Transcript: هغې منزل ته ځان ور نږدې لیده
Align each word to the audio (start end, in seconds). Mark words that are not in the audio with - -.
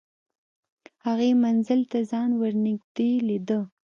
هغې 1.05 1.31
منزل 1.43 1.81
ته 1.91 1.99
ځان 2.11 2.29
ور 2.39 2.53
نږدې 2.65 3.09
لیده 3.27 3.59